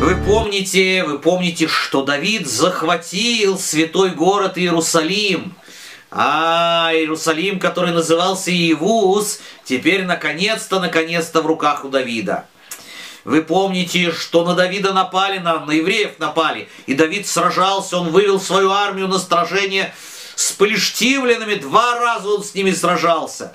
[0.00, 5.54] Вы помните, вы помните, что Давид захватил святой город Иерусалим.
[6.10, 12.46] А Иерусалим, который назывался Иевус, теперь наконец-то, наконец-то в руках у Давида.
[13.24, 18.40] Вы помните, что на Давида напали, на, на евреев напали, и Давид сражался, он вывел
[18.40, 19.94] свою армию на сражение
[20.34, 23.52] с полиштивлянами, два раза он с ними сражался.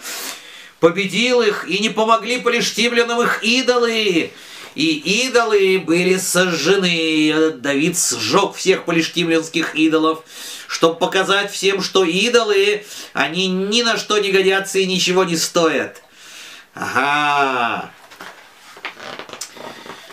[0.80, 4.32] Победил их, и не помогли полиштивлянам их идолы.
[4.76, 7.52] И идолы были сожжены.
[7.56, 10.24] Давид сжег всех полиштимлянских идолов,
[10.68, 16.02] чтобы показать всем, что идолы, они ни на что не годятся и ничего не стоят.
[16.74, 17.90] Ага.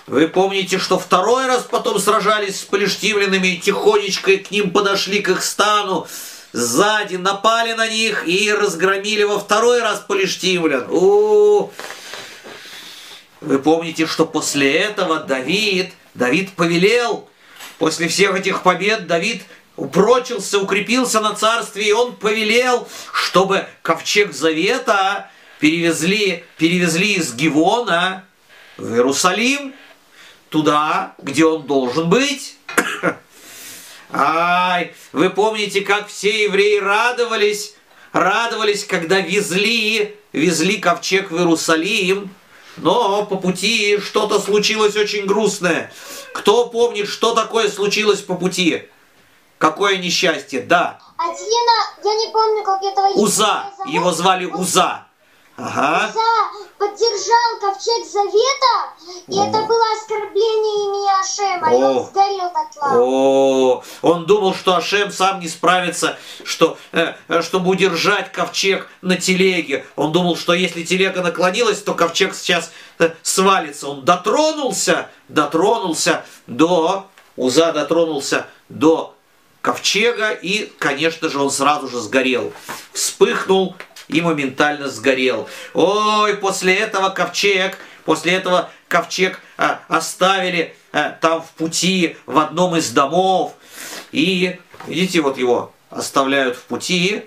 [0.06, 5.30] Вы помните, что второй раз потом сражались с полиштимлянами, и тихонечко к ним подошли к
[5.30, 6.06] их стану,
[6.52, 10.86] сзади напали на них и разгромили во второй раз полиштимлян.
[10.88, 11.70] У, -у, -у.
[13.42, 17.28] Вы помните, что после этого Давид, Давид повелел,
[17.78, 19.42] после всех этих побед Давид
[19.76, 28.24] упрочился, укрепился на царстве, и он повелел, чтобы ковчег Завета перевезли, перевезли из Гивона
[28.76, 29.74] в Иерусалим,
[30.48, 32.56] туда, где он должен быть.
[34.12, 37.74] Ай, вы помните, как все евреи радовались,
[38.12, 42.30] радовались, когда везли, везли ковчег в Иерусалим,
[42.76, 45.92] но по пути что-то случилось очень грустное.
[46.32, 48.88] Кто помнит, что такое случилось по пути?
[49.58, 50.60] Какое несчастье?
[50.62, 50.98] Да.
[51.16, 51.68] Один,
[52.04, 53.64] я не помню, как этого Уза.
[53.86, 55.06] Его звали Уза.
[55.56, 56.10] Ага.
[56.10, 59.46] Уза поддержал ковчег завета, и О.
[59.46, 61.21] это было оскорбление Ашема,
[61.70, 62.10] О.
[62.82, 69.84] О, он думал, что Ашем сам не справится, что, э, чтобы удержать ковчег на телеге.
[69.96, 73.88] Он думал, что если телега наклонилась, то ковчег сейчас э, свалится.
[73.88, 79.14] Он дотронулся, дотронулся до, Уза дотронулся до
[79.62, 82.52] ковчега, и, конечно же, он сразу же сгорел.
[82.92, 83.76] Вспыхнул
[84.08, 85.48] и моментально сгорел.
[85.72, 92.90] Ой, после этого ковчег, после этого ковчег а, оставили там в пути в одном из
[92.90, 93.54] домов.
[94.12, 97.24] И, видите, вот его оставляют в пути.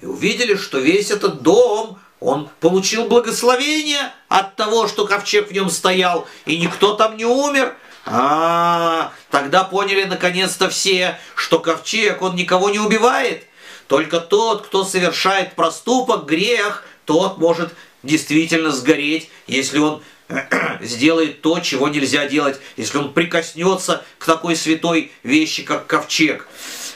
[0.00, 5.70] И увидели, что весь этот дом, он получил благословение от того, что ковчег в нем
[5.70, 7.74] стоял, и никто там не умер.
[8.04, 13.44] А, тогда поняли наконец-то все, что ковчег, он никого не убивает.
[13.86, 20.02] Только тот, кто совершает проступок, грех, тот может действительно сгореть, если он
[20.80, 26.48] сделает то, чего нельзя делать, если он прикоснется к такой святой вещи, как ковчег.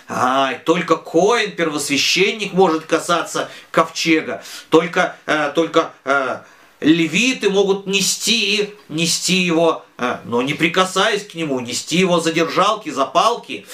[0.09, 4.43] А, только коин, первосвященник, может касаться ковчега.
[4.69, 6.41] Только, э, только э,
[6.81, 12.91] левиты могут нести, нести его, э, но не прикасаясь к нему, нести его за держалки,
[12.91, 13.65] за палки.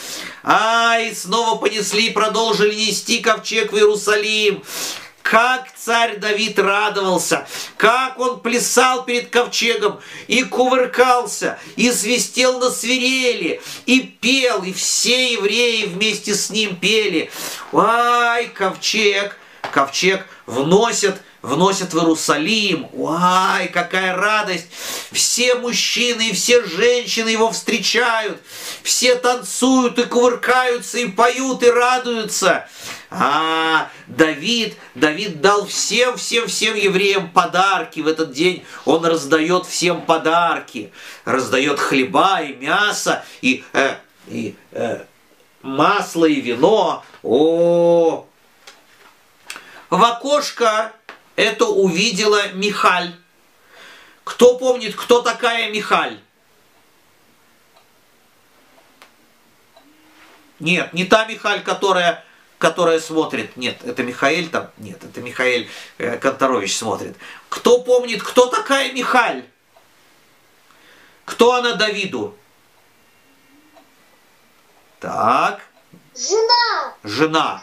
[0.44, 4.62] Ай, снова понесли и продолжили нести ковчег в Иерусалим.
[5.22, 7.46] Как царь Давид радовался,
[7.76, 15.34] как он плясал перед ковчегом и кувыркался, и свистел на свирели, и пел, и все
[15.34, 17.30] евреи вместе с ним пели.
[17.74, 19.36] Ай, ковчег,
[19.72, 22.88] ковчег вносят вносят в Иерусалим.
[22.92, 24.66] Ой, какая радость!
[25.12, 28.40] Все мужчины и все женщины его встречают.
[28.82, 32.68] Все танцуют и кувыркаются, и поют, и радуются.
[33.10, 38.00] А, Давид, Давид дал всем, всем, всем евреям подарки.
[38.00, 40.92] В этот день он раздает всем подарки.
[41.24, 43.94] Раздает хлеба и мясо, и, э,
[44.26, 45.04] и э,
[45.62, 47.02] масло, и вино.
[47.22, 48.26] О,
[49.90, 50.92] в окошко
[51.38, 53.14] это увидела Михаль.
[54.24, 56.18] Кто помнит, кто такая Михаль?
[60.58, 62.24] Нет, не та Михаль, которая,
[62.58, 63.56] которая смотрит.
[63.56, 64.72] Нет, это Михаэль там.
[64.78, 67.16] Нет, это Михаэль э, Конторович смотрит.
[67.48, 69.44] Кто помнит, кто такая Михаль?
[71.24, 72.36] Кто она Давиду?
[74.98, 75.67] Так.
[76.18, 76.94] Жена.
[77.04, 77.62] Жена.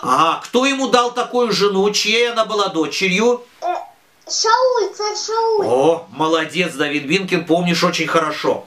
[0.00, 1.90] А кто ему дал такую жену?
[1.90, 3.44] Чьей она была дочерью?
[3.60, 3.66] Э,
[4.30, 5.66] Шауль, царь Шауль.
[5.66, 8.66] О, молодец, Давид Бинкин, помнишь очень хорошо.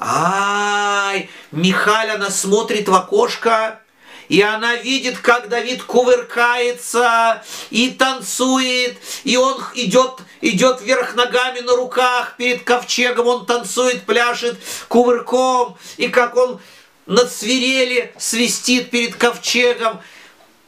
[0.00, 3.80] Ай, Михаль, она смотрит в окошко,
[4.28, 11.76] и она видит, как Давид кувыркается и танцует, и он идет, идет вверх ногами на
[11.76, 14.58] руках перед ковчегом, он танцует, пляшет
[14.88, 16.60] кувырком, и как он
[17.06, 20.00] над свирели свистит перед ковчегом.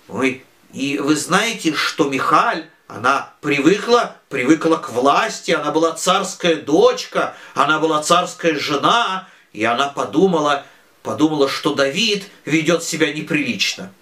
[0.09, 7.37] Ой, и вы знаете, что Михаль, она привыкла, привыкла к власти, она была царская дочка,
[7.55, 10.67] она была царская жена, и она подумала,
[11.03, 13.93] подумала, что Давид ведет себя неприлично.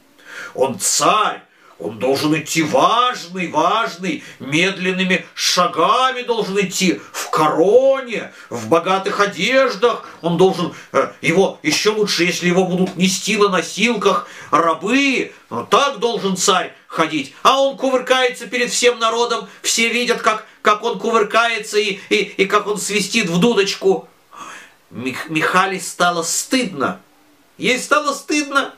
[0.55, 1.43] Он царь,
[1.83, 10.09] он должен идти важный, важный, медленными шагами должен идти, в короне, в богатых одеждах.
[10.21, 15.33] Он должен, э, его еще лучше, если его будут нести на носилках рабы.
[15.51, 17.35] Но так должен царь ходить.
[17.43, 22.45] А он кувыркается перед всем народом, все видят, как, как он кувыркается и, и, и
[22.47, 24.09] как он свистит в дудочку.
[24.91, 27.01] Мих, Михали стало стыдно.
[27.59, 28.73] Ей стало стыдно.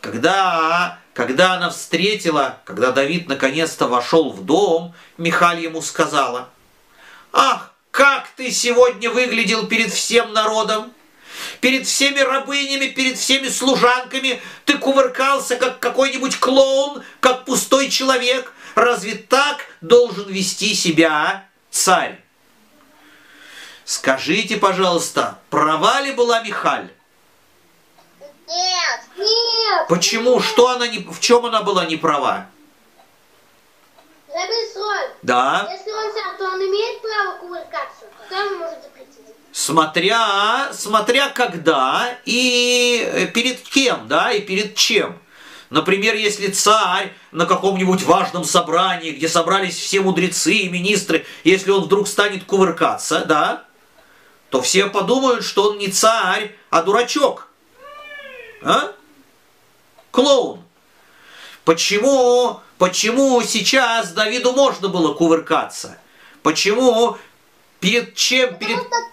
[0.00, 6.48] Когда когда она встретила, когда Давид наконец-то вошел в дом, Михаль ему сказала,
[7.30, 10.94] «Ах, как ты сегодня выглядел перед всем народом!
[11.60, 18.54] Перед всеми рабынями, перед всеми служанками ты кувыркался, как какой-нибудь клоун, как пустой человек.
[18.74, 22.18] Разве так должен вести себя царь?»
[23.84, 26.88] Скажите, пожалуйста, права ли была Михаль?
[28.50, 29.00] Нет.
[29.16, 29.88] Нет.
[29.88, 30.40] Почему?
[30.40, 32.46] Что она не, в чем она была не права?
[35.22, 35.68] Да.
[35.70, 38.06] Если он сам, то он имеет право кувыркаться.
[38.26, 39.34] Кто ему может запретить?
[39.52, 45.18] Смотря, смотря когда и э, перед кем, да, и перед чем.
[45.68, 51.84] Например, если царь на каком-нибудь важном собрании, где собрались все мудрецы и министры, если он
[51.84, 53.64] вдруг станет кувыркаться, да,
[54.48, 57.49] то все подумают, что он не царь, а дурачок.
[58.62, 58.92] А?
[60.10, 60.62] Клоун.
[61.64, 65.98] Почему, почему сейчас Давиду можно было кувыркаться?
[66.42, 67.16] Почему?
[67.80, 68.56] Перед чем?
[68.56, 68.78] Перед...
[68.78, 69.09] Потому что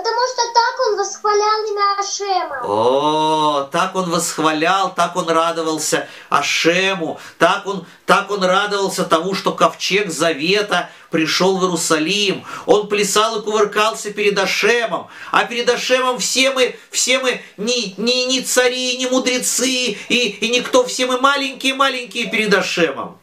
[0.00, 2.60] Потому что так он восхвалял имя Ашема.
[2.64, 9.52] О, так он восхвалял, так он радовался Ашему, так он, так он радовался тому, что
[9.52, 12.46] ковчег Завета пришел в Иерусалим.
[12.64, 15.08] Он плясал и кувыркался перед Ашемом.
[15.32, 20.48] А перед Ашемом все мы, все мы не, не, не цари, не мудрецы, и, и
[20.48, 23.18] никто, все мы маленькие-маленькие перед Ашемом.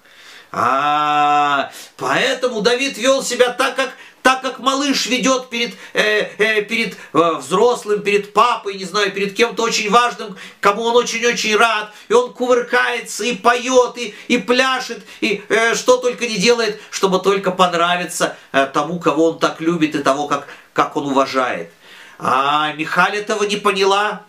[0.51, 3.89] А, поэтому Давид вел себя так, как
[4.27, 9.33] так как малыш ведет перед, э, э, перед э, взрослым, перед папой, не знаю, перед
[9.33, 15.01] кем-то очень важным, кому он очень-очень рад, и он кувыркается, и поет, и, и пляшет,
[15.21, 19.95] и э, что только не делает, чтобы только понравиться э, тому, кого он так любит,
[19.95, 21.71] и того, как, как он уважает.
[22.19, 24.23] А Михаль этого не поняла.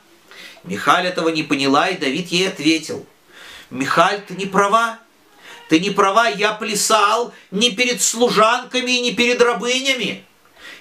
[0.63, 3.05] Михаль этого не поняла, и Давид ей ответил.
[3.71, 5.01] Михаль, ты не права.
[5.69, 10.25] Ты не права, я плясал не перед служанками и не перед рабынями.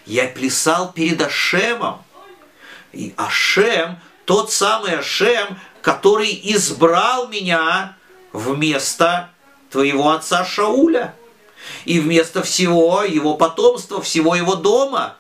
[0.06, 2.02] Я плясал перед Ашемом.
[2.94, 7.98] И Ашем, тот самый Ашем, который избрал меня
[8.32, 9.30] вместо
[9.70, 11.14] твоего отца Шауля
[11.84, 15.18] и вместо всего его потомства, всего его дома.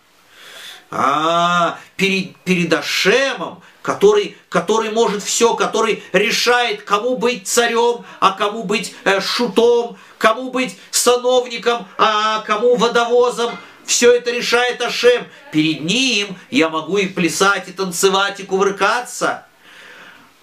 [0.89, 8.63] А, перед, перед Ашемом, который, который может все, который решает, кому быть царем, а кому
[8.63, 13.57] быть э, шутом, кому быть сановником, а кому водовозом.
[13.85, 15.25] Все это решает Ашем.
[15.53, 19.45] Перед ним я могу и плясать, и танцевать, и кувыркаться.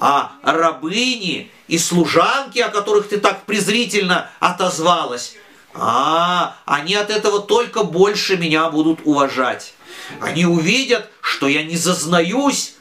[0.01, 5.37] А рабыни и служанки, о которых ты так презрительно отозвалась,
[5.75, 9.75] а, они от этого только больше меня будут уважать.
[10.23, 12.77] Они увидят, что я не зазнаюсь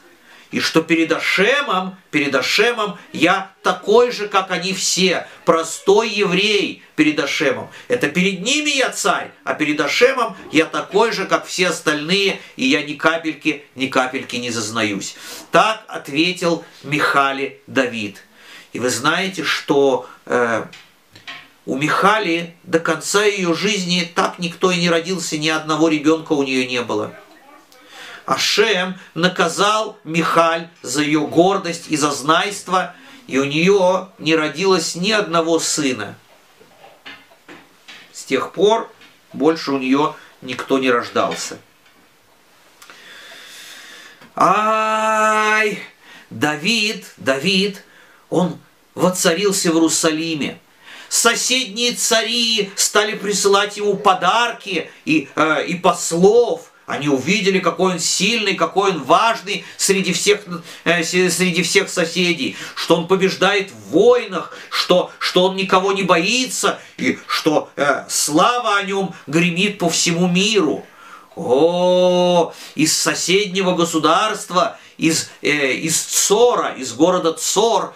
[0.53, 7.19] и что перед Ашемом, перед Ашемом я такой же, как они все, простой еврей перед
[7.19, 7.69] Ашемом.
[7.87, 12.67] Это перед ними я царь, а перед Ашемом я такой же, как все остальные, и
[12.67, 15.15] я ни капельки, ни капельки не зазнаюсь.
[15.51, 18.23] Так ответил Михали Давид.
[18.73, 20.65] И вы знаете, что э,
[21.65, 26.43] у Михали до конца ее жизни так никто и не родился, ни одного ребенка у
[26.43, 27.15] нее не было.
[28.25, 32.95] Ашем наказал Михаль за ее гордость и за знайство,
[33.27, 36.15] и у нее не родилось ни одного сына.
[38.13, 38.89] С тех пор
[39.33, 41.57] больше у нее никто не рождался.
[44.35, 45.79] Ай,
[46.29, 47.83] Давид, Давид,
[48.29, 48.57] он
[48.95, 50.59] воцарился в Иерусалиме.
[51.09, 58.55] Соседние цари стали присылать ему подарки и, э, и послов– они увидели, какой он сильный,
[58.55, 60.41] какой он важный среди всех,
[60.83, 66.79] э, среди всех соседей, что он побеждает в войнах, что, что он никого не боится,
[66.97, 70.85] и что э, слава о нем гремит по всему миру.
[71.35, 77.95] О, из соседнего государства, из, э, из Цора, из города Цор,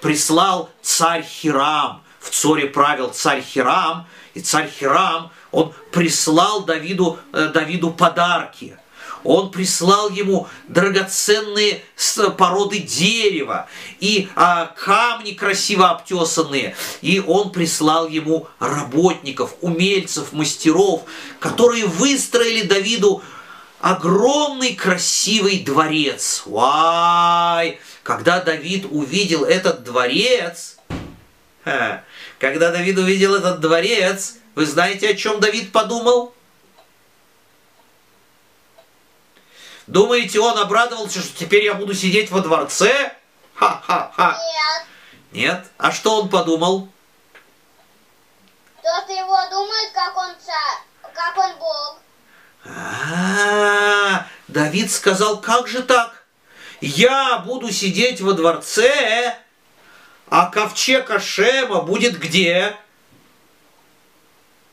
[0.00, 7.50] прислал царь Хирам в Цоре правил царь Хирам, и царь Хирам, он прислал Давиду, э,
[7.52, 8.76] Давиду подарки.
[9.22, 11.82] Он прислал ему драгоценные
[12.38, 13.68] породы дерева
[14.00, 16.74] и а, камни красиво обтесанные.
[17.02, 21.02] И он прислал ему работников, умельцев, мастеров,
[21.38, 23.22] которые выстроили Давиду
[23.80, 26.42] огромный красивый дворец.
[26.46, 27.78] Вай!
[28.02, 30.78] Когда Давид увидел этот дворец,
[32.38, 36.34] когда Давид увидел этот дворец, вы знаете, о чем Давид подумал?
[39.86, 43.16] Думаете, он обрадовался, что теперь я буду сидеть во дворце?
[43.54, 44.36] Ха-ха-ха.
[44.36, 44.86] Нет.
[45.32, 45.66] Нет?
[45.78, 46.90] А что он подумал?
[48.80, 51.98] Кто-то его думает, как он царь, как он бог.
[52.66, 56.22] А, Давид сказал, как же так?
[56.82, 59.38] Я буду сидеть во дворце,
[60.28, 62.76] а ковчег Ашема будет где?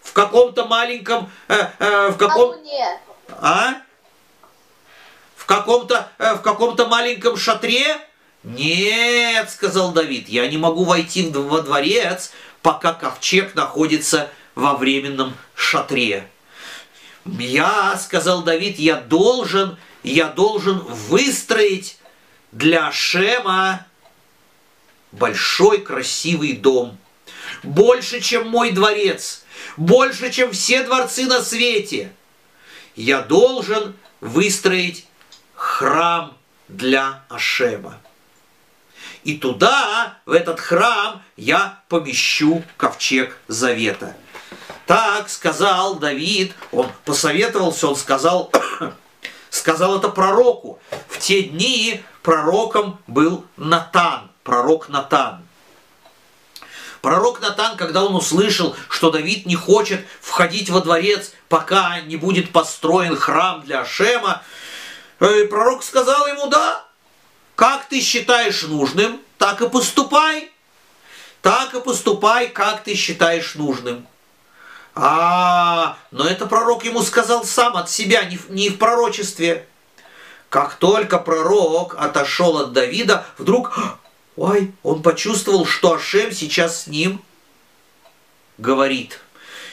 [0.08, 2.56] В каком-то маленьком, э, э, в каком,
[3.42, 3.74] а?
[5.36, 7.98] В каком-то, э, в каком-то маленьком шатре?
[8.44, 16.30] Нет, сказал Давид, я не могу войти во дворец, пока ковчег находится во временном шатре.
[17.26, 21.98] Я, сказал Давид, я должен, я должен выстроить
[22.54, 23.86] для Шема
[25.12, 26.98] большой красивый дом.
[27.62, 29.44] Больше, чем мой дворец,
[29.78, 32.12] больше, чем все дворцы на свете.
[32.96, 35.06] Я должен выстроить
[35.56, 36.36] храм
[36.68, 38.00] для Ашема.
[39.24, 44.16] И туда, в этот храм, я помещу ковчег завета.
[44.86, 48.52] Так сказал Давид, он посоветовался, он сказал,
[49.50, 50.80] сказал это пророку.
[51.10, 55.47] В те дни пророком был Натан, пророк Натан.
[57.08, 62.52] Пророк Натан, когда он услышал, что Давид не хочет входить во дворец, пока не будет
[62.52, 64.44] построен храм для Ашема,
[65.22, 66.84] э, пророк сказал ему, да,
[67.56, 70.52] как ты считаешь нужным, так и поступай.
[71.42, 74.06] Так и поступай, как ты считаешь нужным.
[74.94, 79.66] А, но это пророк ему сказал сам от себя, не в, не в пророчестве.
[80.50, 83.80] Как только пророк отошел от Давида, вдруг,
[84.38, 87.22] ой, он почувствовал, что Ашем сейчас с ним
[88.58, 89.20] говорит.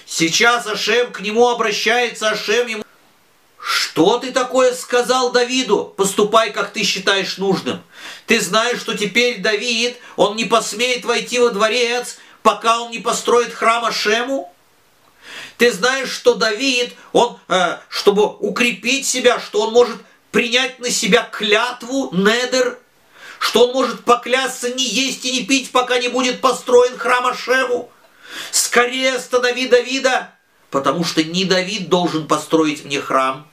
[0.06, 2.84] Сейчас Ашем к нему обращается, Ашем ему...
[3.58, 5.94] Что ты такое сказал Давиду?
[5.96, 7.82] Поступай, как ты считаешь нужным.
[8.26, 13.54] Ты знаешь, что теперь Давид, он не посмеет войти во дворец, пока он не построит
[13.54, 14.52] храм Ашему?
[15.56, 19.96] Ты знаешь, что Давид, он, э, чтобы укрепить себя, что он может
[20.30, 22.78] принять на себя клятву, недер,
[23.44, 27.90] что он может поклясться не есть и не пить, пока не будет построен храм Ашему.
[28.50, 30.30] Скорее останови Давида,
[30.70, 33.46] потому что не Давид должен построить мне храм,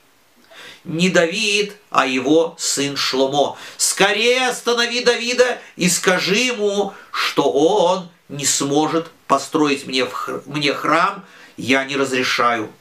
[0.86, 3.58] не Давид, а его сын Шломо.
[3.76, 10.08] Скорее останови Давида и скажи ему, что он не сможет построить мне,
[10.46, 11.26] мне храм,
[11.58, 12.72] я не разрешаю.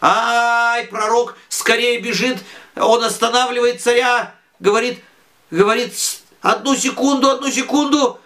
[0.00, 2.38] Ай, пророк скорее бежит,
[2.74, 4.98] он останавливает царя, говорит,
[5.54, 8.20] говорит, «С- одну секунду, одну секунду.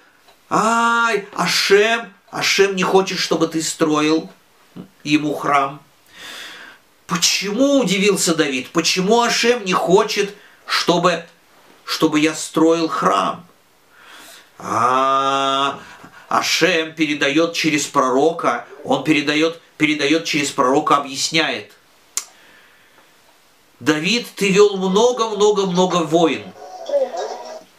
[0.51, 4.31] Ай, Ашем, Ашем не хочет, чтобы ты строил
[5.05, 5.81] ему храм.
[7.07, 10.35] Почему, удивился Давид, почему Ашем не хочет,
[10.67, 11.25] чтобы,
[11.85, 13.47] чтобы я строил храм?
[14.59, 15.79] А,
[16.29, 21.73] Ашем передает через пророка, он передает, передает через пророка, объясняет.
[23.81, 26.43] Давид, ты вел много-много-много войн.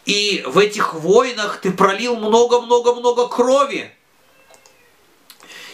[0.06, 3.94] И в этих войнах ты пролил много-много-много крови.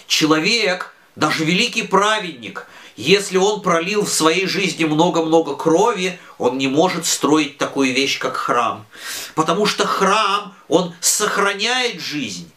[0.07, 2.67] Человек, даже великий праведник,
[2.97, 8.37] если он пролил в своей жизни много-много крови, он не может строить такую вещь, как
[8.37, 8.87] храм.
[9.35, 12.51] Потому что храм, он сохраняет жизнь,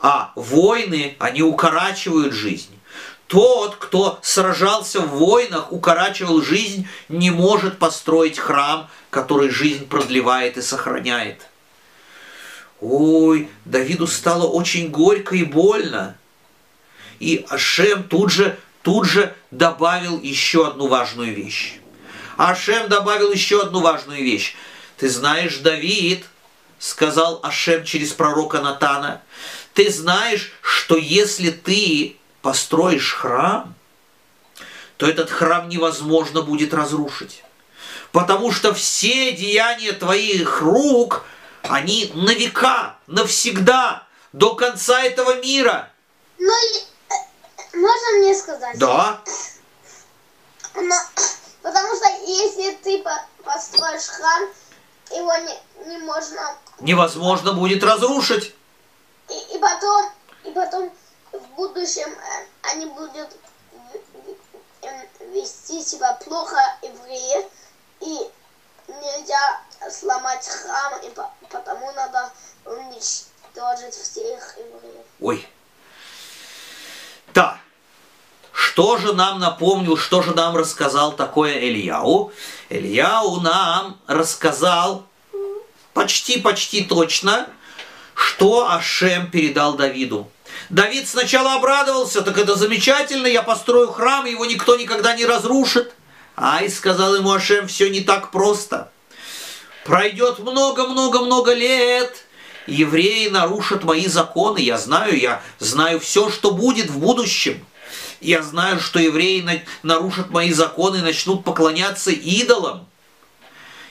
[0.00, 2.73] а войны, они укорачивают жизнь.
[3.26, 10.62] Тот, кто сражался в войнах, укорачивал жизнь, не может построить храм, который жизнь продлевает и
[10.62, 11.48] сохраняет.
[12.80, 16.16] Ой, Давиду стало очень горько и больно.
[17.18, 21.78] И Ашем тут же, тут же добавил еще одну важную вещь.
[22.36, 24.54] Ашем добавил еще одну важную вещь.
[24.98, 26.26] Ты знаешь, Давид,
[26.78, 29.22] сказал Ашем через пророка Натана,
[29.72, 33.74] ты знаешь, что если ты построишь храм,
[34.98, 37.42] то этот храм невозможно будет разрушить.
[38.12, 41.24] Потому что все деяния твоих рук,
[41.62, 45.90] они на века, навсегда до конца этого мира.
[46.38, 47.14] Но э,
[47.72, 48.78] можно мне сказать?
[48.78, 49.22] Да.
[50.74, 50.94] Но,
[51.62, 53.02] потому что если ты
[53.42, 54.42] построишь храм,
[55.10, 56.58] его не, не можно...
[56.80, 58.54] Невозможно будет разрушить.
[59.30, 60.10] И, и потом,
[60.44, 60.92] и потом
[61.34, 63.28] в будущем э, они будут
[65.32, 67.46] вести себя плохо евреи,
[68.00, 68.18] и
[68.88, 69.60] нельзя
[69.90, 71.10] сломать храм, и
[71.50, 72.30] потому надо
[72.64, 75.06] уничтожить всех евреев.
[75.20, 75.48] Ой.
[77.32, 77.58] Да.
[78.52, 82.32] Что же нам напомнил, что же нам рассказал такое Ильяу?
[82.68, 85.06] Ильяу нам рассказал
[85.92, 87.48] почти-почти точно,
[88.14, 90.28] что Ашем передал Давиду.
[90.68, 95.94] Давид сначала обрадовался, так это замечательно, я построю храм, его никто никогда не разрушит.
[96.36, 98.90] Ай, сказал ему Ашем, все не так просто.
[99.84, 102.24] Пройдет много-много-много лет,
[102.66, 104.58] евреи нарушат мои законы.
[104.58, 107.64] Я знаю, я знаю все, что будет в будущем.
[108.20, 112.86] Я знаю, что евреи нарушат мои законы и начнут поклоняться идолам.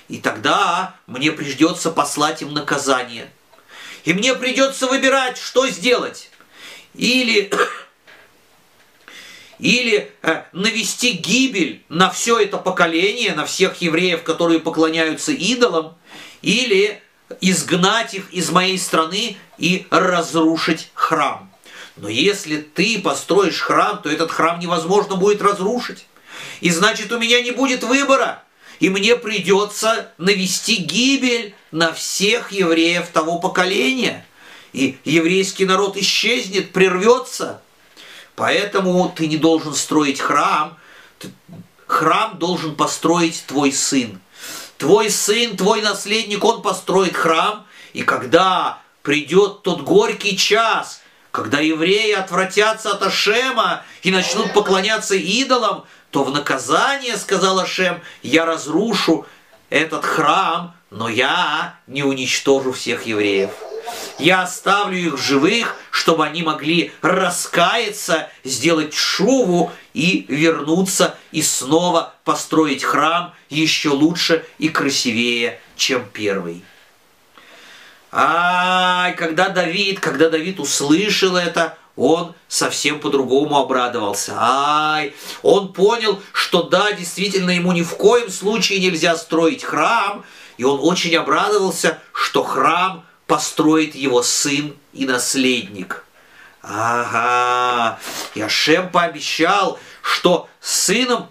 [0.09, 3.29] И тогда мне придется послать им наказание.
[4.03, 6.29] И мне придется выбирать, что сделать.
[6.93, 7.51] Или,
[9.59, 15.95] или э, навести гибель на все это поколение, на всех евреев, которые поклоняются идолам,
[16.41, 17.01] или
[17.41, 21.51] изгнать их из моей страны и разрушить храм.
[21.95, 26.05] Но если ты построишь храм, то этот храм невозможно будет разрушить.
[26.61, 28.43] И значит, у меня не будет выбора,
[28.79, 34.25] и мне придется навести гибель на всех евреев того поколения.
[34.73, 37.61] И еврейский народ исчезнет, прервется.
[38.35, 40.77] Поэтому ты не должен строить храм.
[41.85, 44.19] Храм должен построить твой сын.
[44.77, 47.65] Твой сын, твой наследник, он построит храм.
[47.93, 55.85] И когда придет тот горький час, когда евреи отвратятся от Ашема и начнут поклоняться идолам,
[56.09, 59.25] то в наказание, сказал Ашем, я разрушу
[59.69, 63.51] этот храм, но я не уничтожу всех евреев.
[64.19, 72.83] Я оставлю их живых, чтобы они могли раскаяться, сделать шуву и вернуться и снова построить
[72.83, 76.63] храм еще лучше и красивее, чем первый.
[78.11, 84.33] Ай, когда Давид, когда Давид услышал это, он совсем по-другому обрадовался.
[84.37, 90.23] Ай, он понял, что да, действительно, ему ни в коем случае нельзя строить храм,
[90.57, 96.05] и он очень обрадовался, что храм построит его сын и наследник.
[96.61, 97.97] Ага,
[98.35, 101.29] и Ашем пообещал, что сыном,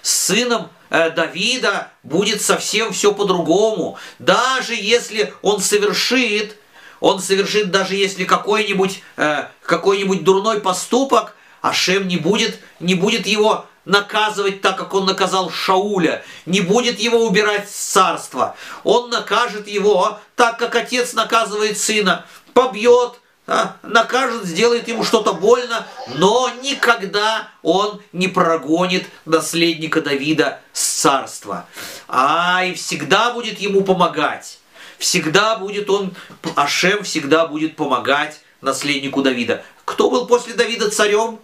[0.00, 3.98] сыном Э, Давида будет совсем все по-другому.
[4.18, 6.56] Даже если он совершит,
[7.00, 13.66] он совершит даже если какой-нибудь э, какой-нибудь дурной поступок, Ашем не будет, не будет его
[13.86, 18.56] наказывать так, как он наказал Шауля, не будет его убирать с царства.
[18.84, 23.14] Он накажет его так, как отец наказывает сына, побьет,
[23.46, 31.66] а, накажет, сделает ему что-то больно, но никогда он не прогонит наследника Давида с царства.
[32.08, 34.58] А и всегда будет ему помогать.
[34.98, 36.14] Всегда будет он,
[36.56, 39.62] Ашем всегда будет помогать наследнику Давида.
[39.84, 41.38] Кто был после Давида царем?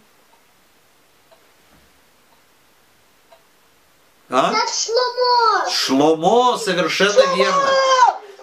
[4.32, 4.50] А?
[4.66, 5.70] Шломо.
[5.70, 7.36] Шломо, совершенно Шломо!
[7.36, 7.68] верно.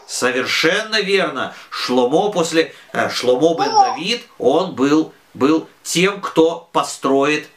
[0.08, 1.56] Совершенно верно.
[1.71, 7.49] Шломо после э, Шломо бен Давид, он был, был тем, кто построит,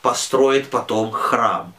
[0.00, 1.74] построит потом храм.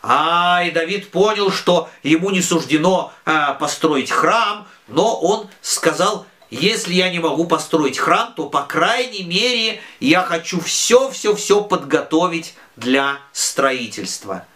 [0.00, 6.92] А, и Давид понял, что ему не суждено э, построить храм, но он сказал, если
[6.94, 14.46] я не могу построить храм, то, по крайней мере, я хочу все-все-все подготовить для строительства.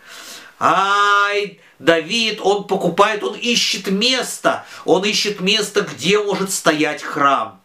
[0.59, 7.61] Ай, Давид, он покупает, он ищет место, он ищет место, где может стоять храм.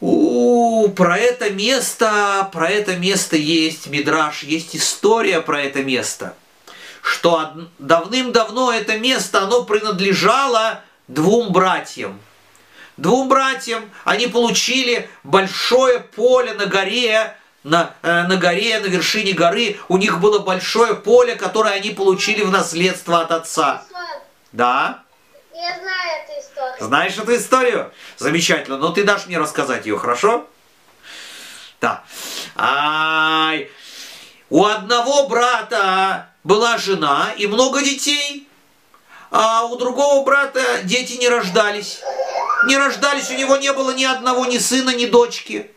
[0.00, 6.34] У, про это место, про это место есть мидраж, есть история про это место,
[7.02, 12.20] что давным-давно это место, оно принадлежало двум братьям.
[12.96, 19.78] Двум братьям они получили большое поле на горе, на, э, на горе, на вершине горы,
[19.88, 23.84] у них было большое поле, которое они получили в наследство от отца.
[24.52, 25.02] Да?
[25.54, 26.76] Я знаю эту историю.
[26.80, 27.92] Знаешь эту историю?
[28.18, 28.78] Замечательно.
[28.78, 30.46] Но ты дашь мне рассказать ее, хорошо?
[31.80, 32.02] Да.
[32.56, 33.70] Ай,
[34.50, 38.48] у одного брата была жена и много детей,
[39.30, 42.00] а у другого брата дети не рождались.
[42.66, 45.70] не рождались, у него не было ни одного, ни сына, ни дочки.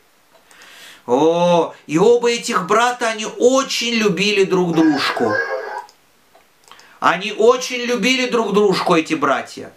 [1.07, 5.31] О, и оба этих брата, они очень любили друг дружку.
[6.99, 9.71] Они очень любили друг дружку, эти братья.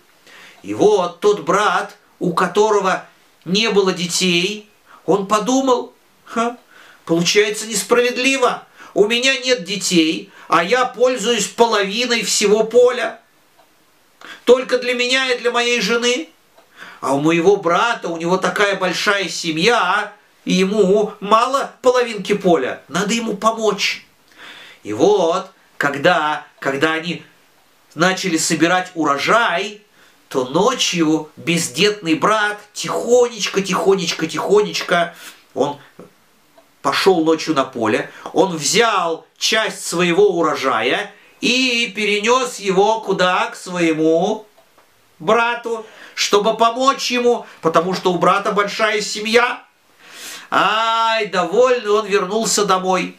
[0.63, 3.05] И вот тот брат, у которого
[3.45, 4.69] не было детей,
[5.05, 5.93] он подумал,
[6.25, 6.57] Ха,
[7.05, 8.67] получается несправедливо.
[8.95, 13.21] У меня нет детей, а я пользуюсь половиной всего поля.
[14.45, 16.31] Только для меня и для моей жены.
[17.01, 20.13] А у моего брата, у него такая большая семья,
[20.53, 22.83] ему мало половинки поля.
[22.89, 24.07] Надо ему помочь.
[24.83, 27.23] И вот, когда, когда они
[27.95, 29.83] начали собирать урожай,
[30.29, 35.15] то ночью бездетный брат тихонечко, тихонечко, тихонечко,
[35.55, 35.79] он
[36.83, 43.47] пошел ночью на поле, он взял часть своего урожая и перенес его куда?
[43.47, 44.47] К своему
[45.19, 49.63] брату, чтобы помочь ему, потому что у брата большая семья.
[50.51, 53.17] Ай, довольный он вернулся домой.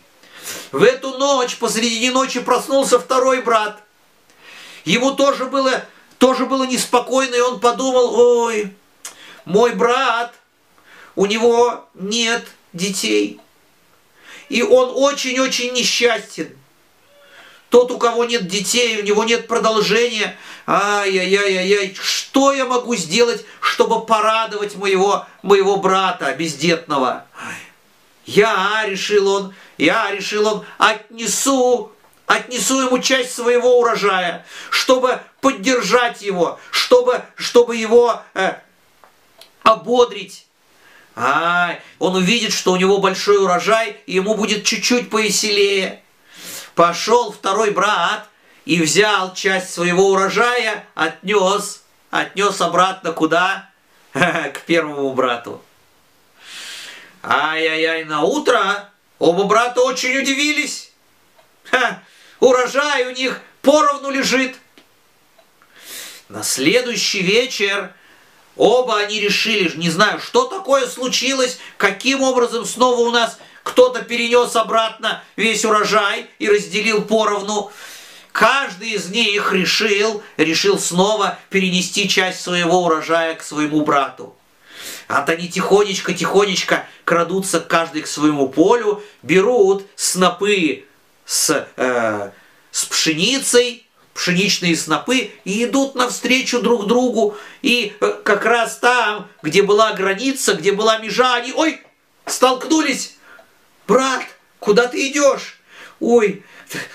[0.72, 3.82] В эту ночь, посреди ночи проснулся второй брат.
[4.86, 5.86] Ему тоже было,
[6.18, 8.74] тоже было неспокойно, и он подумал, ой,
[9.46, 10.34] мой брат,
[11.16, 13.40] у него нет детей.
[14.48, 16.58] И он очень-очень несчастен.
[17.70, 20.36] Тот, у кого нет детей, у него нет продолжения.
[20.66, 27.26] Ай-яй-яй-яй, что я могу сделать, чтобы порадовать моего, моего брата бездетного?
[28.26, 31.92] Я, решил он, я, решил он, отнесу,
[32.26, 38.54] отнесу ему часть своего урожая, чтобы поддержать его, чтобы, чтобы его э,
[39.64, 40.46] ободрить.
[41.16, 46.02] А, он увидит, что у него большой урожай, и ему будет чуть-чуть повеселее.
[46.80, 48.30] Пошел второй брат
[48.64, 53.70] и взял часть своего урожая, отнес, отнес обратно куда?
[54.14, 55.62] К первому брату.
[57.22, 60.94] Ай-яй-яй, на утро оба брата очень удивились.
[61.66, 62.02] Ха,
[62.40, 64.56] урожай у них поровну лежит.
[66.30, 67.94] На следующий вечер
[68.60, 73.40] Оба они решили, не знаю, что такое случилось, каким образом снова у нас
[73.70, 77.72] кто-то перенес обратно весь урожай и разделил поровну.
[78.32, 84.36] Каждый из них решил, решил снова перенести часть своего урожая к своему брату.
[85.08, 90.86] А они тихонечко-тихонечко крадутся каждый к своему полю, берут снопы
[91.26, 92.32] с, э,
[92.72, 97.38] с пшеницей, пшеничные снопы и идут навстречу друг другу.
[97.62, 101.82] И э, как раз там, где была граница, где была межа, они, ой,
[102.26, 103.19] столкнулись.
[103.90, 104.22] Брат,
[104.60, 105.60] куда ты идешь?
[106.00, 106.44] Ой,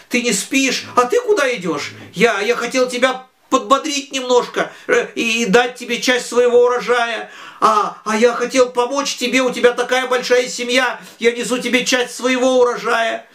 [0.08, 1.90] ты не спишь, а ты куда идешь?
[2.12, 7.32] Я, я хотел тебя подбодрить немножко э, и дать тебе часть своего урожая.
[7.60, 12.14] А, а я хотел помочь тебе, у тебя такая большая семья, я несу тебе часть
[12.14, 13.26] своего урожая.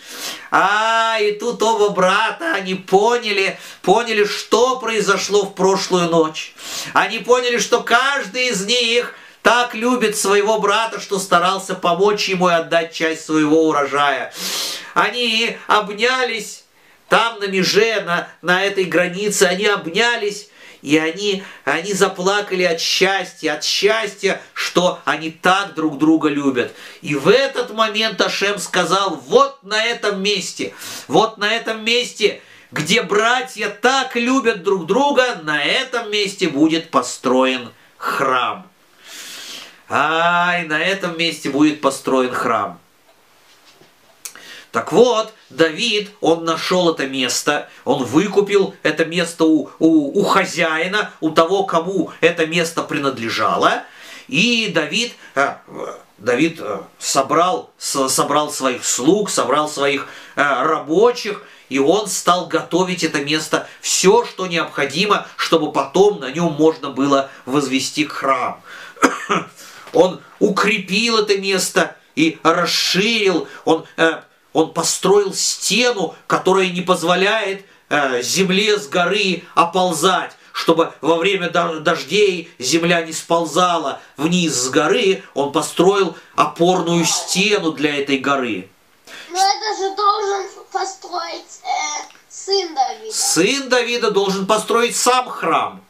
[0.51, 6.53] А, и тут оба брата, они поняли, поняли, что произошло в прошлую ночь.
[6.93, 12.53] Они поняли, что каждый из них так любит своего брата, что старался помочь ему и
[12.53, 14.33] отдать часть своего урожая.
[14.93, 16.63] Они обнялись
[17.09, 20.49] там на меже, на, на этой границе, они обнялись,
[20.81, 26.73] и они, они заплакали от счастья, от счастья, что они так друг друга любят.
[27.01, 30.73] И в этот момент Ашем сказал, вот на этом месте,
[31.07, 37.71] вот на этом месте, где братья так любят друг друга, на этом месте будет построен
[37.97, 38.68] храм.
[39.89, 42.79] Ай, на этом месте будет построен храм.
[44.71, 51.11] Так вот, Давид, он нашел это место, он выкупил это место у, у, у хозяина,
[51.21, 53.81] у того, кому это место принадлежало.
[54.27, 55.55] И Давид, э,
[56.19, 63.23] Давид э, собрал, собрал своих слуг, собрал своих э, рабочих, и он стал готовить это
[63.23, 68.61] место, все, что необходимо, чтобы потом на нем можно было возвести храм.
[69.93, 73.85] Он укрепил это место и расширил, он
[74.53, 82.51] он построил стену, которая не позволяет э, земле с горы оползать, чтобы во время дождей
[82.57, 85.23] земля не сползала вниз с горы.
[85.33, 88.69] Он построил опорную стену для этой горы.
[89.29, 93.13] Но это же должен построить э, сын Давида.
[93.13, 95.81] Сын Давида должен построить сам храм.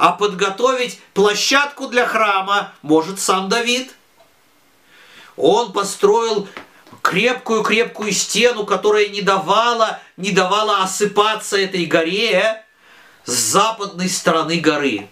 [0.00, 3.92] А подготовить площадку для храма может сам Давид.
[5.36, 6.48] Он построил
[7.02, 12.64] крепкую-крепкую стену, которая не давала, не давала осыпаться этой горе
[13.26, 15.10] с западной стороны горы.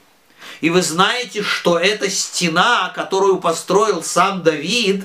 [0.62, 5.04] И вы знаете, что эта стена, которую построил сам Давид,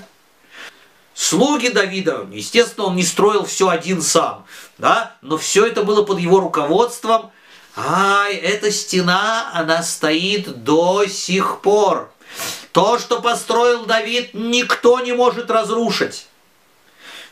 [1.14, 4.46] слуги Давида, естественно, он не строил все один сам,
[4.78, 7.34] да, но все это было под его руководством.
[7.76, 12.12] Ай, эта стена, она стоит до сих пор.
[12.72, 16.28] То, что построил Давид, никто не может разрушить.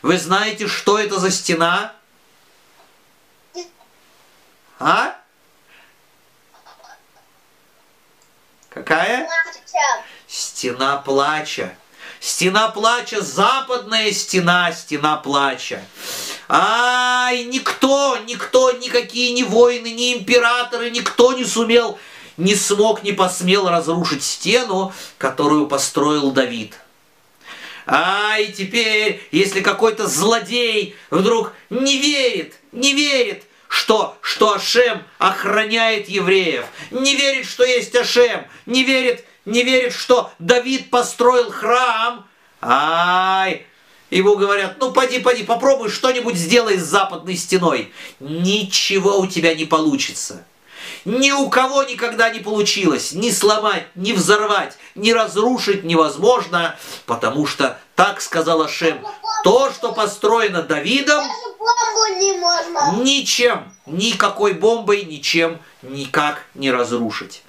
[0.02, 1.94] Вы знаете, что это за стена?
[4.80, 5.16] А?
[8.68, 9.28] Какая?
[10.26, 11.76] Стена плача.
[12.22, 15.82] Стена плача, западная стена, стена плача.
[16.48, 21.98] Ай, никто, никто, никакие ни воины, ни императоры, никто не сумел,
[22.36, 26.74] не смог, не посмел разрушить стену, которую построил Давид.
[27.86, 36.08] А и теперь, если какой-то злодей вдруг не верит, не верит, что, что Ашем охраняет
[36.08, 42.26] евреев, не верит, что есть Ашем, не верит, не верит, что Давид построил храм,
[42.60, 43.66] ай,
[44.10, 47.92] ему говорят, ну поди, поди, попробуй что-нибудь сделай с западной стеной.
[48.20, 50.44] Ничего у тебя не получится.
[51.04, 56.76] Ни у кого никогда не получилось ни сломать, ни взорвать, ни разрушить невозможно,
[57.06, 59.04] потому что так сказал Ашем.
[59.42, 61.24] То, что построено Давидом,
[63.02, 67.42] ничем, никакой бомбой, ничем никак не разрушить.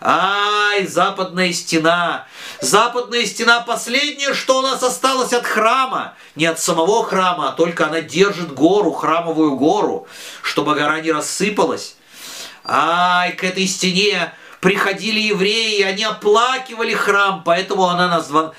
[0.00, 2.26] Ай, западная стена.
[2.60, 6.14] Западная стена последнее, что у нас осталось от храма.
[6.34, 10.06] Не от самого храма, а только она держит гору, храмовую гору,
[10.42, 11.96] чтобы гора не рассыпалась.
[12.64, 18.52] Ай, к этой стене приходили евреи, и они оплакивали храм, поэтому она названа,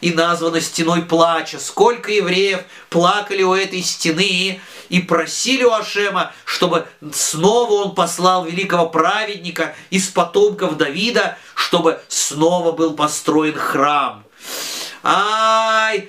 [0.00, 1.58] и названа стеной плача.
[1.58, 8.88] Сколько евреев плакали у этой стены и просили у Ашема, чтобы снова он послал великого
[8.88, 14.24] праведника из потомков Давида, чтобы снова был построен храм.
[15.02, 16.08] Ай,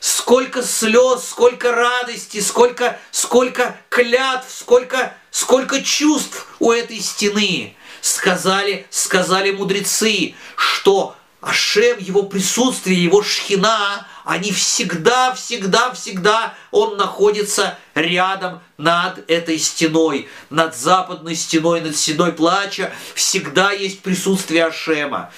[0.00, 7.76] сколько слез, сколько радости, сколько, сколько клятв, сколько, сколько чувств у этой стены.
[8.06, 17.76] Сказали, сказали мудрецы, что Ашем, его присутствие, его шхина, они всегда, всегда, всегда, он находится
[17.96, 25.32] рядом над этой стеной, над западной стеной, над стеной плача, всегда есть присутствие Ашема.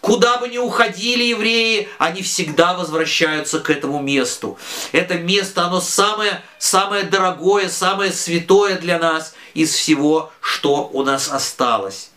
[0.00, 4.56] Куда бы ни уходили евреи, они всегда возвращаются к этому месту.
[4.92, 11.28] Это место, оно самое, самое дорогое, самое святое для нас из всего, что у нас
[11.28, 12.10] осталось.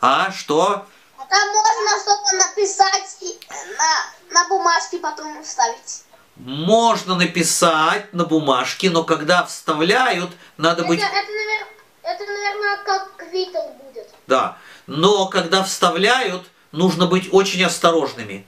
[0.00, 0.86] А, что?
[1.28, 3.16] Там можно что-то написать
[3.78, 6.04] на, на бумажке, потом вставить.
[6.36, 11.00] Можно написать на бумажке, но когда вставляют, надо это, быть...
[11.00, 11.66] Это, наверное,
[12.02, 14.08] это, наверное, как квиток будет.
[14.26, 18.46] Да, но когда вставляют, нужно быть очень осторожными.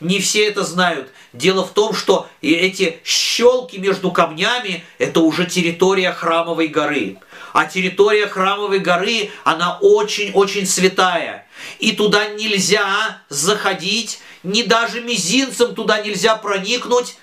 [0.00, 1.10] Не все это знают.
[1.32, 7.18] Дело в том, что и эти щелки между камнями– это уже территория храмовой горы.
[7.52, 11.46] А территория храмовой горы, она очень-очень святая.
[11.80, 17.16] И туда нельзя заходить, ни даже мизинцем туда нельзя проникнуть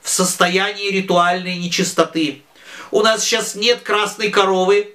[0.00, 2.42] в состоянии ритуальной нечистоты.
[2.90, 4.94] У нас сейчас нет красной коровы,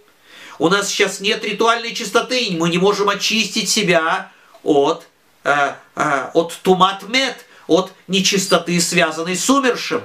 [0.60, 4.32] у нас сейчас нет ритуальной чистоты, мы не можем очистить себя
[4.68, 5.08] от,
[5.46, 10.04] э, э, от туматмет, от нечистоты, связанной с умершим.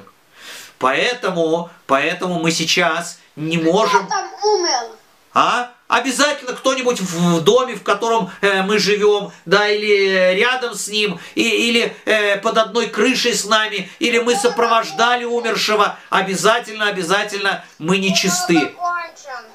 [0.79, 4.07] Поэтому, поэтому мы сейчас не можем...
[4.07, 4.97] Кто там умер?
[5.35, 5.71] А?
[5.89, 11.43] Обязательно кто-нибудь в доме, в котором э, мы живем, да, или рядом с ним, и,
[11.43, 18.57] или э, под одной крышей с нами, или мы сопровождали умершего, обязательно, обязательно мы нечисты.
[18.57, 19.52] Окончен.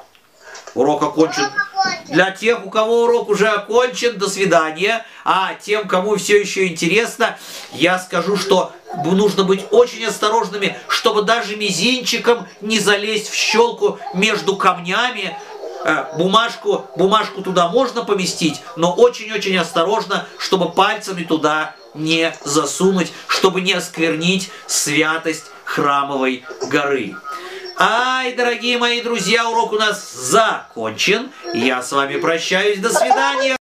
[0.76, 1.44] Урок окончен.
[1.44, 2.14] Урок окончен.
[2.14, 5.06] Для тех, у кого урок уже окончен, до свидания.
[5.26, 7.38] А тем, кому все еще интересно,
[7.74, 8.72] я скажу, что
[9.06, 15.38] нужно быть очень осторожными, чтобы даже мизинчиком не залезть в щелку между камнями.
[15.86, 23.62] Э, Бумажку, бумажку туда можно поместить, но очень-очень осторожно, чтобы пальцами туда не засунуть, чтобы
[23.62, 27.16] не осквернить святость храмовой горы.
[27.80, 31.32] Ай, дорогие мои друзья, урок у нас закончен.
[31.54, 32.80] Я с вами прощаюсь.
[32.80, 33.57] До свидания.